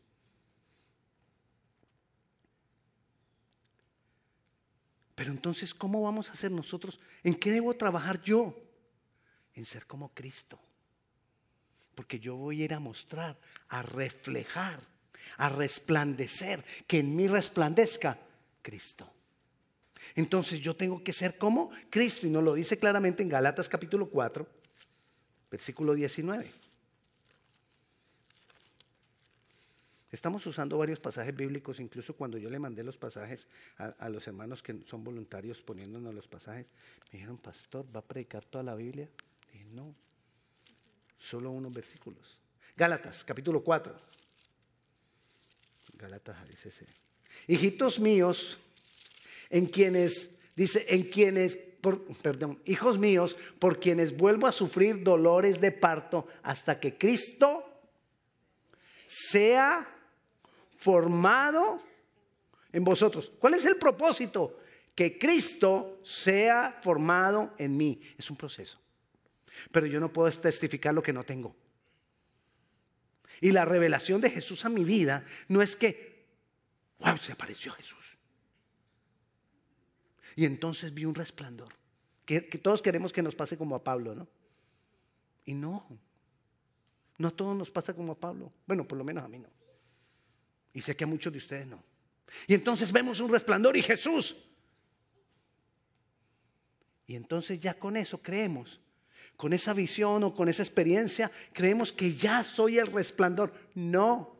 [5.14, 7.00] Pero entonces, ¿cómo vamos a hacer nosotros?
[7.22, 8.54] ¿En qué debo trabajar yo?
[9.54, 10.58] En ser como Cristo.
[11.94, 14.80] Porque yo voy a ir a mostrar, a reflejar
[15.38, 18.18] a resplandecer, que en mí resplandezca
[18.60, 19.10] Cristo.
[20.14, 24.08] Entonces yo tengo que ser como Cristo y nos lo dice claramente en Galatas capítulo
[24.08, 24.46] 4,
[25.50, 26.50] versículo 19.
[30.12, 33.48] Estamos usando varios pasajes bíblicos, incluso cuando yo le mandé los pasajes
[33.78, 36.66] a, los hermanos que son voluntarios poniéndonos los pasajes,
[37.10, 39.08] me dijeron, pastor, ¿va a predicar toda la Biblia?
[39.50, 39.94] Dije, no,
[41.18, 42.38] solo unos versículos.
[42.76, 43.98] Gálatas, capítulo 4.
[45.94, 46.70] Galatas dice
[47.46, 48.58] Hijitos míos,
[49.48, 51.56] en quienes, dice, en quienes,
[52.20, 57.64] perdón, hijos míos, por quienes vuelvo a sufrir dolores de parto hasta que Cristo
[59.06, 59.88] sea
[60.82, 61.80] formado
[62.72, 63.32] en vosotros.
[63.38, 64.58] ¿Cuál es el propósito?
[64.94, 68.00] Que Cristo sea formado en mí.
[68.18, 68.80] Es un proceso.
[69.70, 71.54] Pero yo no puedo testificar lo que no tengo.
[73.40, 76.26] Y la revelación de Jesús a mi vida no es que,
[76.98, 78.18] wow, se apareció Jesús.
[80.34, 81.74] Y entonces vi un resplandor.
[82.24, 84.28] Que, todos queremos que nos pase como a Pablo, ¿no?
[85.44, 85.86] Y no,
[87.18, 88.52] no a todos nos pasa como a Pablo.
[88.66, 89.48] Bueno, por lo menos a mí no.
[90.72, 91.82] Y sé que muchos de ustedes no.
[92.46, 94.36] Y entonces vemos un resplandor y Jesús.
[97.06, 98.80] Y entonces ya con eso creemos
[99.42, 103.52] con esa visión o con esa experiencia, creemos que ya soy el resplandor.
[103.74, 104.36] No.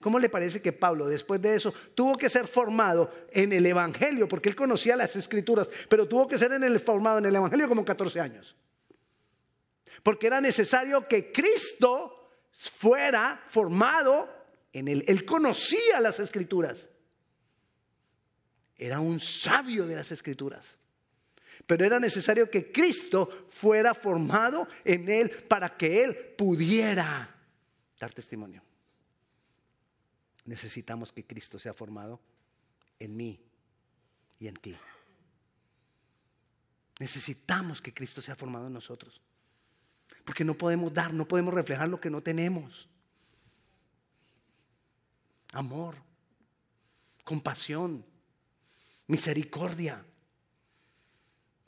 [0.00, 4.28] ¿Cómo le parece que Pablo, después de eso, tuvo que ser formado en el Evangelio?
[4.28, 7.68] Porque él conocía las escrituras, pero tuvo que ser en el, formado en el Evangelio
[7.68, 8.56] como 14 años.
[10.04, 14.28] Porque era necesario que Cristo fuera formado
[14.72, 15.04] en él.
[15.06, 16.88] Él conocía las escrituras.
[18.76, 20.76] Era un sabio de las escrituras.
[21.66, 27.34] Pero era necesario que Cristo fuera formado en él para que él pudiera
[27.98, 28.62] dar testimonio.
[30.44, 32.20] Necesitamos que Cristo sea formado
[32.98, 33.40] en mí
[34.40, 34.76] y en ti.
[36.98, 39.20] Necesitamos que Cristo sea formado en nosotros.
[40.24, 42.88] Porque no podemos dar, no podemos reflejar lo que no tenemos.
[45.52, 45.96] Amor,
[47.24, 48.04] compasión,
[49.06, 50.02] misericordia,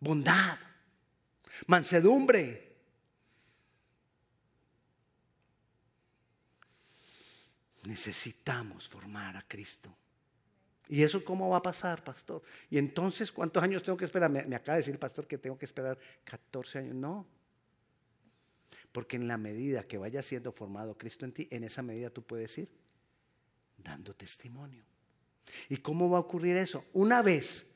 [0.01, 0.59] bondad,
[1.67, 2.73] mansedumbre.
[7.85, 9.95] Necesitamos formar a Cristo.
[10.89, 12.43] ¿Y eso cómo va a pasar, pastor?
[12.71, 14.31] Y entonces, ¿cuántos años tengo que esperar?
[14.31, 16.95] Me, acaba de decir el pastor que tengo que esperar 14 años.
[16.95, 17.27] No.
[18.93, 22.23] Porque en la medida que vaya siendo formado Cristo en ti, en esa medida tú
[22.23, 22.84] puedes ir
[23.77, 24.85] dando testimonio.
[25.69, 26.85] ¿Y cómo va a ocurrir eso?
[26.93, 27.67] Una vez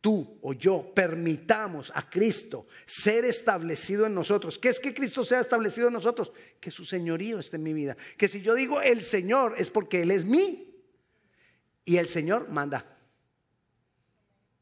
[0.00, 4.58] tú o yo permitamos a Cristo ser establecido en nosotros.
[4.58, 6.32] ¿Qué es que Cristo sea establecido en nosotros?
[6.60, 7.96] Que su señorío esté en mi vida.
[8.18, 10.74] Que si yo digo el Señor es porque Él es mí
[11.84, 12.98] y el Señor manda.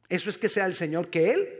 [0.08, 1.59] Eso es que sea el Señor que Él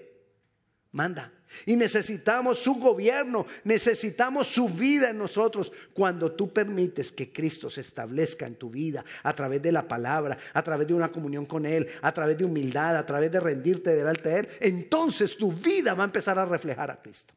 [0.93, 1.33] manda.
[1.67, 5.73] Y necesitamos su gobierno, necesitamos su vida en nosotros.
[5.93, 10.39] Cuando tú permites que Cristo se establezca en tu vida a través de la palabra,
[10.53, 13.95] a través de una comunión con Él, a través de humildad, a través de rendirte
[13.95, 17.35] delante de Él, entonces tu vida va a empezar a reflejar a Cristo.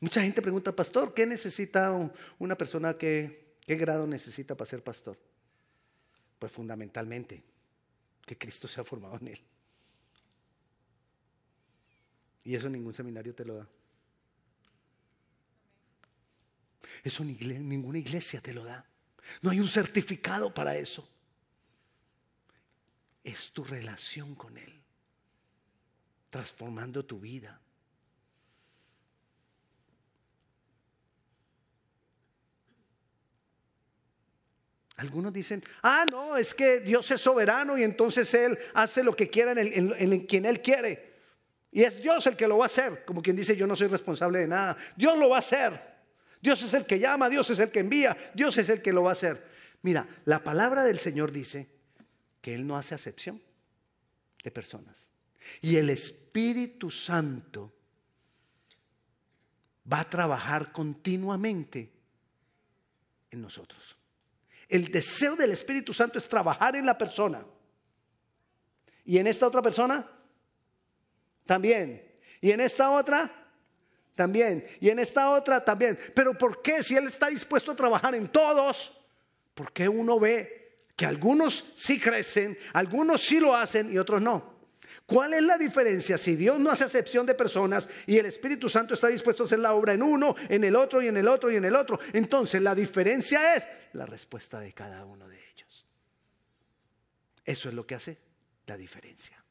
[0.00, 1.92] Mucha gente pregunta, pastor, ¿qué necesita
[2.38, 5.18] una persona que, qué grado necesita para ser pastor?
[6.38, 7.42] Pues fundamentalmente
[8.28, 9.40] que Cristo se ha formado en él.
[12.44, 13.68] Y eso ningún seminario te lo da.
[17.02, 18.86] Eso ninguna iglesia te lo da.
[19.42, 21.08] No hay un certificado para eso.
[23.22, 24.72] Es tu relación con Él,
[26.30, 27.60] transformando tu vida.
[34.98, 39.30] Algunos dicen, ah, no, es que Dios es soberano y entonces Él hace lo que
[39.30, 41.14] quiera en, quien Él quiere.
[41.70, 43.86] Y es Dios el que lo va a hacer, como quien dice, yo no soy
[43.86, 44.76] responsable de nada.
[44.96, 45.80] Dios lo va a hacer.
[46.42, 49.04] Dios es el que llama, Dios es el que envía, Dios es el que lo
[49.04, 49.46] va a hacer.
[49.82, 51.68] Mira, la palabra del Señor dice
[52.40, 53.40] que Él no hace acepción
[54.42, 54.96] de personas.
[55.60, 57.72] Y el Espíritu Santo
[59.90, 61.92] va a trabajar continuamente
[63.30, 63.97] en nosotros.
[64.68, 67.44] El deseo del Espíritu Santo es trabajar en la persona.
[69.04, 70.06] ¿Y en esta otra persona?
[71.46, 72.06] También.
[72.42, 73.30] ¿Y en esta otra?
[74.14, 74.66] También.
[74.80, 75.64] ¿Y en esta otra?
[75.64, 75.98] También.
[76.14, 79.00] Pero ¿por qué si Él está dispuesto a trabajar en todos?
[79.54, 84.58] ¿Por qué uno ve que algunos sí crecen, algunos sí lo hacen y otros no?
[85.06, 88.92] ¿Cuál es la diferencia si Dios no hace excepción de personas y el Espíritu Santo
[88.92, 91.50] está dispuesto a hacer la obra en uno, en el otro y en el otro
[91.50, 91.98] y en el otro?
[92.12, 95.86] Entonces la diferencia es la respuesta de cada uno de ellos.
[97.44, 98.18] Eso es lo que hace
[98.66, 99.42] la diferencia.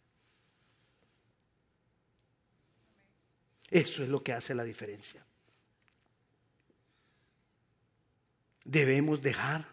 [3.69, 5.25] Eso es lo que hace la diferencia.
[8.63, 9.65] Debemos dejar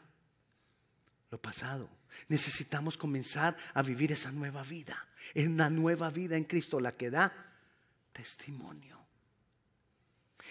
[1.31, 1.89] lo pasado
[2.29, 4.97] Necesitamos comenzar a vivir esa nueva vida,
[5.35, 7.33] en una nueva vida en Cristo, la que da
[8.13, 8.99] testimonio.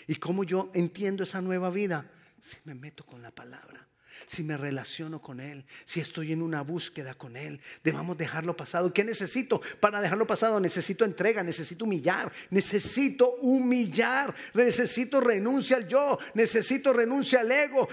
[0.07, 2.09] ¿Y cómo yo entiendo esa nueva vida?
[2.39, 3.87] Si me meto con la palabra,
[4.27, 8.93] si me relaciono con Él, si estoy en una búsqueda con Él, debamos dejarlo pasado.
[8.93, 10.59] ¿Qué necesito para dejarlo pasado?
[10.59, 17.87] Necesito entrega, necesito humillar, necesito humillar, necesito renuncia al yo, necesito renuncia al ego,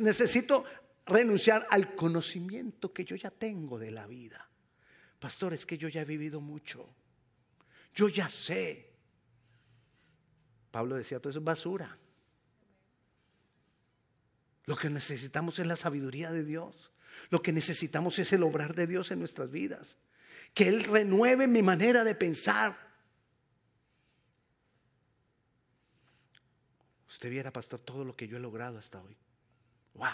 [0.00, 0.64] necesito
[1.06, 4.48] renunciar al conocimiento que yo ya tengo de la vida.
[5.18, 6.86] Pastor, es que yo ya he vivido mucho.
[7.94, 8.86] Yo ya sé.
[10.70, 11.98] Pablo decía, todo eso es basura.
[14.68, 16.92] Lo que necesitamos es la sabiduría de Dios.
[17.30, 19.96] Lo que necesitamos es el obrar de Dios en nuestras vidas.
[20.52, 22.76] Que Él renueve mi manera de pensar.
[27.08, 29.16] Usted viera, pastor, todo lo que yo he logrado hasta hoy.
[29.94, 30.10] Wow.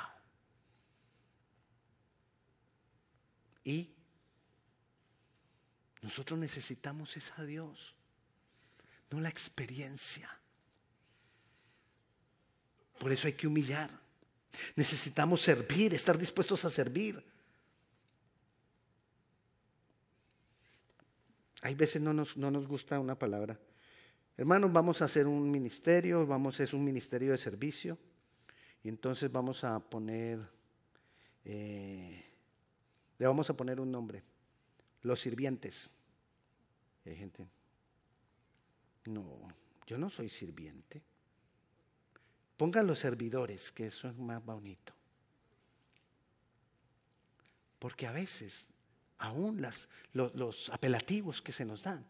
[3.64, 3.92] Y
[6.00, 7.96] nosotros necesitamos es a Dios,
[9.10, 10.30] no la experiencia.
[13.00, 14.03] Por eso hay que humillar.
[14.76, 17.24] Necesitamos servir, estar dispuestos a servir.
[21.62, 23.58] Hay veces no nos, no nos gusta una palabra.
[24.36, 27.98] Hermanos, vamos a hacer un ministerio, vamos, es un ministerio de servicio.
[28.82, 30.40] Y entonces vamos a poner
[31.44, 32.24] eh,
[33.18, 34.22] le vamos a poner un nombre.
[35.02, 35.90] Los sirvientes.
[37.04, 37.46] hay gente.
[39.06, 39.48] No,
[39.86, 41.02] yo no soy sirviente.
[42.64, 44.94] Pongan los servidores, que eso es más bonito.
[47.78, 48.66] Porque a veces,
[49.18, 52.02] aún las, los, apelativos que se nos dan,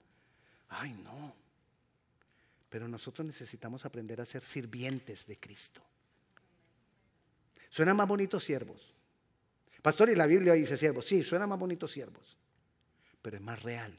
[0.68, 1.34] ay no.
[2.70, 5.82] Pero nosotros necesitamos aprender a ser sirvientes de Cristo.
[7.68, 8.94] Suena más bonito siervos.
[9.82, 11.04] Pastor, y la Biblia dice siervos.
[11.04, 12.36] Sí, suena más bonito siervos,
[13.20, 13.98] pero es más real,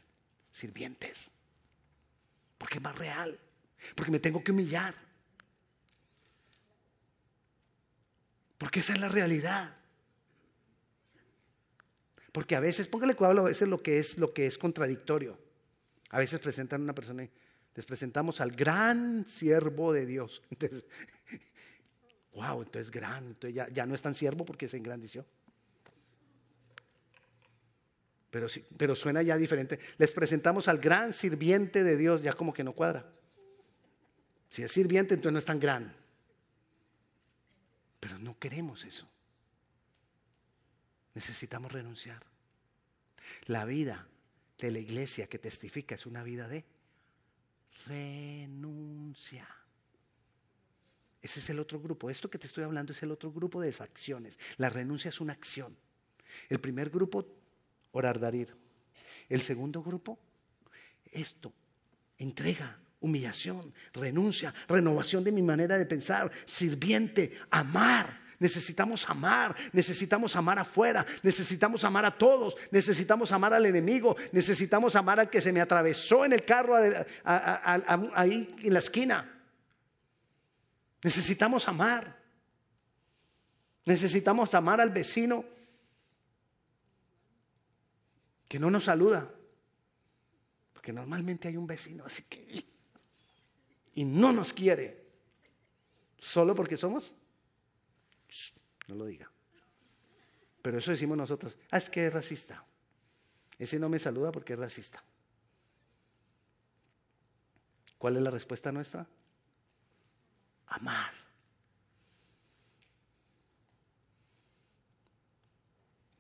[0.54, 1.30] sirvientes.
[2.58, 3.38] Porque es más real,
[3.94, 5.04] porque me tengo que humillar.
[8.58, 9.76] Porque esa es la realidad.
[12.32, 15.38] Porque a veces, póngale cuidado a veces lo que es lo que es contradictorio.
[16.10, 17.32] A veces presentan a una persona y
[17.74, 20.42] les presentamos al gran siervo de Dios.
[20.50, 20.84] Entonces,
[22.34, 25.26] wow, entonces gran, entonces ya, ya no es tan siervo porque se engrandeció
[28.36, 29.80] pero, pero suena ya diferente.
[29.98, 33.06] Les presentamos al gran sirviente de Dios, ya como que no cuadra.
[34.50, 35.96] Si es sirviente, entonces no es tan gran.
[38.06, 39.10] Pero no queremos eso.
[41.16, 42.24] Necesitamos renunciar.
[43.48, 44.08] La vida
[44.60, 46.66] de la iglesia que testifica es una vida de
[47.88, 49.48] renuncia.
[51.20, 52.12] Ese es el otro grupo.
[52.12, 54.38] Esto que te estoy hablando es el otro grupo de acciones.
[54.58, 55.76] La renuncia es una acción.
[56.48, 57.26] El primer grupo,
[57.92, 58.56] orar, darir.
[59.30, 60.20] El segundo grupo,
[61.12, 61.52] esto,
[62.20, 68.26] entrega, humillación, renuncia, renovación de mi manera de pensar, sirviente, amar.
[68.40, 75.20] Necesitamos amar, necesitamos amar afuera, necesitamos amar a todos, necesitamos amar al enemigo, necesitamos amar
[75.20, 79.32] al que se me atravesó en el carro ahí en la esquina.
[81.02, 82.20] Necesitamos amar.
[83.86, 85.46] Necesitamos amar al vecino
[88.48, 89.32] que no nos saluda.
[90.74, 92.75] Porque normalmente hay un vecino así que...
[93.96, 95.06] Y no nos quiere.
[96.20, 97.14] Solo porque somos...
[98.88, 99.32] No lo diga.
[100.62, 101.58] Pero eso decimos nosotros.
[101.72, 102.64] Ah, es que es racista.
[103.58, 105.04] Ese no me saluda porque es racista.
[107.98, 109.08] ¿Cuál es la respuesta nuestra?
[110.68, 111.14] amar.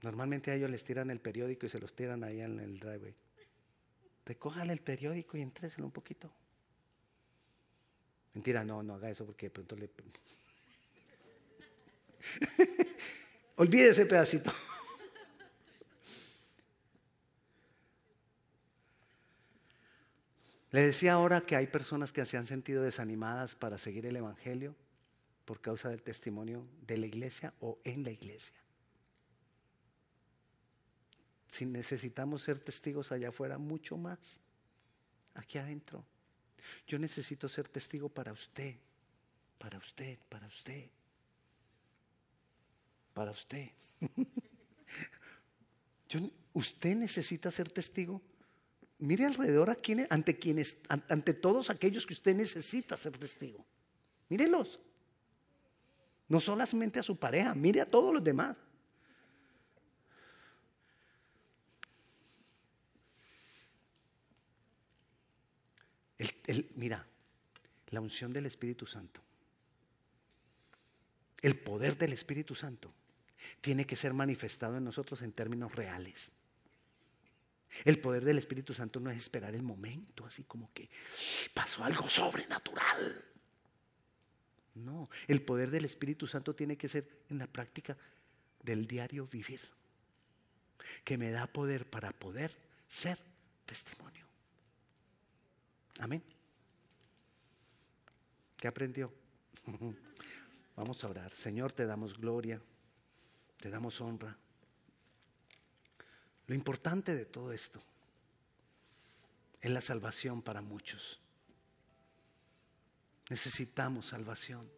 [0.01, 3.15] Normalmente a ellos les tiran el periódico y se los tiran ahí en el driveway.
[4.25, 6.31] Recójale el periódico y entréselo un poquito.
[8.35, 9.89] Mentira, no, no haga eso porque de pronto le...
[13.55, 14.51] Olvide ese pedacito.
[20.71, 24.75] Le decía ahora que hay personas que se han sentido desanimadas para seguir el Evangelio
[25.45, 28.57] por causa del testimonio de la iglesia o en la iglesia.
[31.47, 34.19] Si necesitamos ser testigos allá afuera, mucho más
[35.35, 36.03] aquí adentro.
[36.87, 38.75] Yo necesito ser testigo para usted,
[39.57, 40.89] para usted, para usted,
[43.13, 43.71] para usted.
[46.53, 48.21] usted necesita ser testigo
[48.97, 49.77] Mire alrededor a
[50.09, 53.65] ante quienes, ante todos aquellos que usted necesita ser testigo.
[54.29, 54.79] Mírelos.
[56.27, 58.55] No solamente a su pareja, mire a todos los demás.
[66.75, 67.05] Mira,
[67.89, 69.21] la unción del Espíritu Santo,
[71.41, 72.93] el poder del Espíritu Santo,
[73.61, 76.31] tiene que ser manifestado en nosotros en términos reales.
[77.83, 80.89] El poder del Espíritu Santo no es esperar el momento, así como que
[81.53, 83.23] pasó algo sobrenatural.
[84.75, 87.97] No, el poder del Espíritu Santo tiene que ser en la práctica
[88.61, 89.61] del diario vivir,
[91.03, 92.55] que me da poder para poder
[92.87, 93.17] ser
[93.65, 94.24] testimonio.
[95.99, 96.23] Amén.
[98.57, 99.11] ¿Qué aprendió?
[100.75, 101.31] Vamos a orar.
[101.31, 102.61] Señor, te damos gloria,
[103.59, 104.37] te damos honra.
[106.47, 107.81] Lo importante de todo esto
[109.61, 111.19] es la salvación para muchos.
[113.29, 114.69] Necesitamos salvación.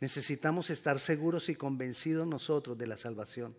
[0.00, 3.56] Necesitamos estar seguros y convencidos nosotros de la salvación.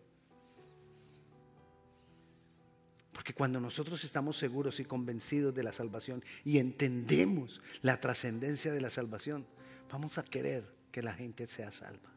[3.24, 8.82] Porque cuando nosotros estamos seguros y convencidos de la salvación y entendemos la trascendencia de
[8.82, 9.48] la salvación,
[9.90, 12.12] vamos a querer que la gente sea salva.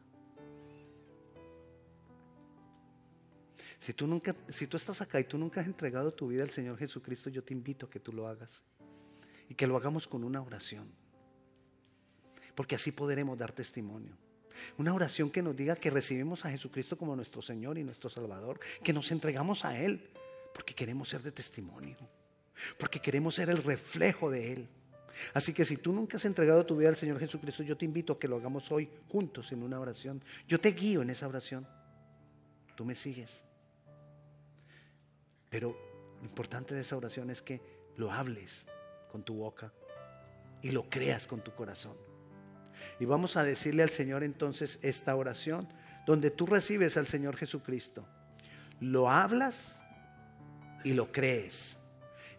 [3.79, 6.49] Si tú, nunca, si tú estás acá y tú nunca has entregado tu vida al
[6.49, 8.61] Señor Jesucristo, yo te invito a que tú lo hagas.
[9.47, 10.91] Y que lo hagamos con una oración.
[12.53, 14.17] Porque así podremos dar testimonio.
[14.77, 18.59] Una oración que nos diga que recibimos a Jesucristo como nuestro Señor y nuestro Salvador.
[18.83, 20.01] Que nos entregamos a Él.
[20.57, 21.95] Porque queremos ser de testimonio.
[22.79, 24.67] Porque queremos ser el reflejo de Él.
[25.35, 28.13] Así que si tú nunca has entregado tu vida al Señor Jesucristo, yo te invito
[28.13, 30.23] a que lo hagamos hoy juntos en una oración.
[30.47, 31.67] Yo te guío en esa oración.
[32.75, 33.45] Tú me sigues.
[35.51, 35.77] Pero
[36.19, 37.61] lo importante de esa oración es que
[37.95, 38.65] lo hables
[39.11, 39.71] con tu boca
[40.63, 41.95] y lo creas con tu corazón.
[42.99, 45.71] Y vamos a decirle al Señor entonces esta oración
[46.07, 48.07] donde tú recibes al Señor Jesucristo.
[48.79, 49.77] Lo hablas
[50.83, 51.77] y lo crees.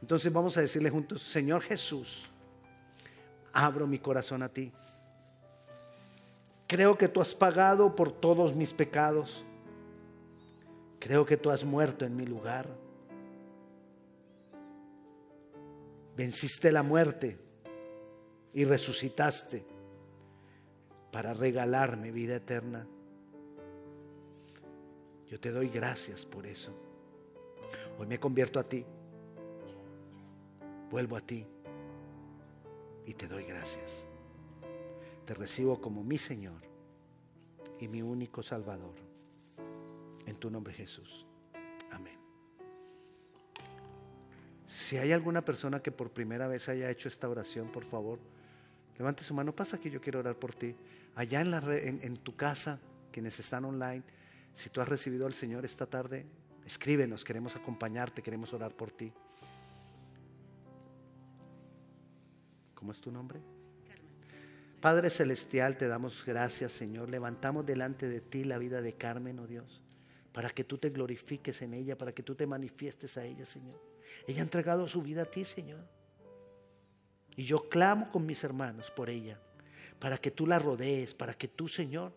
[0.00, 2.26] Entonces vamos a decirle juntos, Señor Jesús,
[3.52, 4.72] abro mi corazón a ti.
[6.66, 9.44] Creo que tú has pagado por todos mis pecados.
[10.98, 12.68] Creo que tú has muerto en mi lugar
[16.18, 17.38] venciste la muerte
[18.52, 19.64] y resucitaste
[21.12, 22.84] para regalarme vida eterna.
[25.28, 26.72] Yo te doy gracias por eso.
[27.98, 28.84] Hoy me convierto a ti,
[30.88, 31.44] vuelvo a ti
[33.04, 34.06] y te doy gracias.
[35.24, 36.62] Te recibo como mi Señor
[37.80, 38.94] y mi único Salvador.
[40.26, 41.26] En tu nombre Jesús.
[41.90, 42.18] Amén.
[44.66, 48.20] Si hay alguna persona que por primera vez haya hecho esta oración, por favor,
[48.96, 49.52] levante su mano.
[49.52, 50.76] Pasa que yo quiero orar por ti.
[51.16, 52.78] Allá en, la en, en tu casa,
[53.10, 54.04] quienes están online,
[54.52, 56.26] si tú has recibido al Señor esta tarde,
[56.68, 59.10] escríbenos, queremos acompañarte, queremos orar por ti.
[62.74, 63.40] ¿Cómo es tu nombre?
[64.80, 67.08] Padre Celestial, te damos gracias, Señor.
[67.08, 69.80] Levantamos delante de ti la vida de Carmen, oh Dios,
[70.32, 73.80] para que tú te glorifiques en ella, para que tú te manifiestes a ella, Señor.
[74.26, 75.84] Ella ha entregado su vida a ti, Señor.
[77.34, 79.40] Y yo clamo con mis hermanos por ella,
[79.98, 82.12] para que tú la rodees, para que tú, Señor,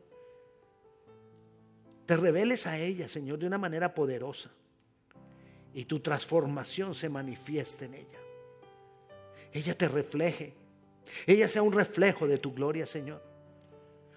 [2.11, 4.51] te reveles a ella, Señor, de una manera poderosa.
[5.73, 8.19] Y tu transformación se manifieste en ella.
[9.53, 10.53] Ella te refleje.
[11.25, 13.23] Ella sea un reflejo de tu gloria, Señor.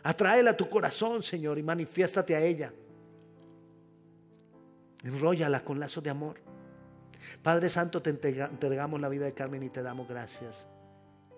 [0.02, 2.72] Atráela a tu corazón, Señor, y manifiéstate a ella.
[5.04, 6.40] Enróllala con lazos de amor.
[7.44, 10.66] Padre Santo, te entregamos la vida de Carmen y te damos gracias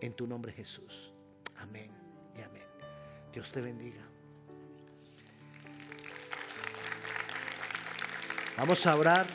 [0.01, 1.13] en tu nombre Jesús.
[1.59, 1.91] Amén
[2.35, 2.65] y amén.
[3.31, 4.06] Dios te bendiga.
[8.57, 9.27] Vamos a orar.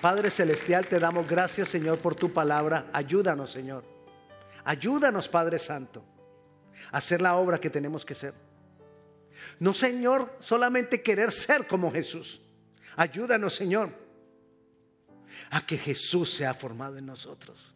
[0.00, 2.90] Padre Celestial, te damos gracias, Señor, por tu palabra.
[2.92, 3.84] Ayúdanos, Señor.
[4.64, 6.04] Ayúdanos, Padre Santo,
[6.90, 8.34] a hacer la obra que tenemos que hacer.
[9.60, 12.40] No, Señor, solamente querer ser como Jesús.
[12.96, 13.90] Ayúdanos, Señor,
[15.50, 17.74] a que Jesús sea formado en nosotros.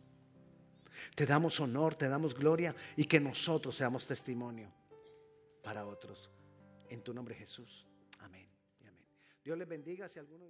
[1.14, 4.72] Te damos honor, te damos gloria y que nosotros seamos testimonio
[5.62, 6.30] para otros.
[6.88, 7.86] En tu nombre, Jesús.
[8.20, 8.48] Amén.
[9.44, 10.48] Dios les bendiga si alguno